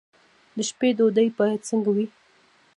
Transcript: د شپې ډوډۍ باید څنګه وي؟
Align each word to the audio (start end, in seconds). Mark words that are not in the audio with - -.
د 0.55 0.57
شپې 0.69 0.89
ډوډۍ 0.97 1.27
باید 1.37 1.61
څنګه 1.69 1.89
وي؟ 1.95 2.05